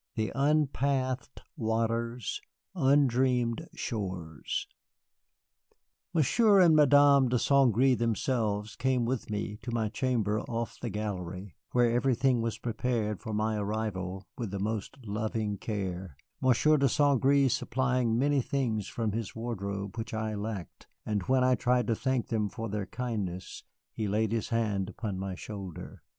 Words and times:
"TO 0.15 0.31
UNPATHED 0.33 1.43
WATERS, 1.57 2.41
UNDREAMED 2.73 3.67
SHORES" 3.75 4.65
Monsieur 6.11 6.59
and 6.59 6.75
Madame 6.75 7.29
de 7.29 7.37
St. 7.37 7.71
Gré 7.71 7.95
themselves 7.95 8.75
came 8.75 9.05
with 9.05 9.29
me 9.29 9.57
to 9.61 9.69
my 9.71 9.89
chamber 9.89 10.39
off 10.49 10.79
the 10.79 10.89
gallery, 10.89 11.53
where 11.73 11.91
everything 11.91 12.41
was 12.41 12.57
prepared 12.57 13.19
for 13.21 13.31
my 13.31 13.57
arrival 13.57 14.25
with 14.39 14.49
the 14.49 14.57
most 14.57 14.97
loving 15.05 15.59
care, 15.59 16.17
Monsieur 16.41 16.77
de 16.77 16.89
St. 16.89 17.21
Gré 17.21 17.51
supplying 17.51 18.17
many 18.17 18.41
things 18.41 18.87
from 18.87 19.11
his 19.11 19.35
wardrobe 19.35 19.99
which 19.99 20.15
I 20.15 20.33
lacked. 20.33 20.87
And 21.05 21.21
when 21.27 21.43
I 21.43 21.53
tried 21.53 21.85
to 21.85 21.95
thank 21.95 22.29
them 22.29 22.49
for 22.49 22.69
their 22.69 22.87
kindness 22.87 23.61
he 23.93 24.07
laid 24.07 24.31
his 24.31 24.49
hand 24.49 24.89
upon 24.89 25.19
my 25.19 25.35
shoulder. 25.35 26.01